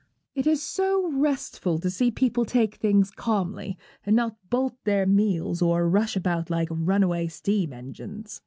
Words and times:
'It 0.33 0.47
is 0.47 0.63
so 0.63 1.11
restful 1.11 1.77
to 1.77 1.87
see 1.91 2.09
people 2.09 2.43
take 2.43 2.73
things 2.77 3.11
calmly, 3.11 3.77
and 4.03 4.15
not 4.15 4.35
bolt 4.49 4.73
their 4.83 5.05
meals, 5.05 5.61
or 5.61 5.87
rush 5.87 6.15
about 6.15 6.49
like 6.49 6.69
runaway 6.71 7.27
steam 7.27 7.71
engines. 7.71 8.39